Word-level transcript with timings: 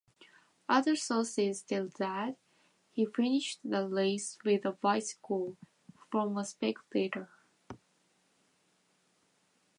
Other 0.67 0.95
sources 0.95 1.61
tell 1.61 1.87
that 1.99 2.35
he 2.91 3.05
finished 3.05 3.59
the 3.63 3.87
race 3.87 4.35
with 4.43 4.65
a 4.65 4.71
bicycle 4.71 5.55
from 6.09 6.35
a 6.39 6.43
spectator. 6.43 7.29